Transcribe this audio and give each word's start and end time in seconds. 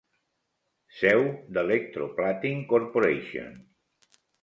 Seu 1.01 1.21
d'Electroplating 1.59 2.67
Corporation. 2.75 3.57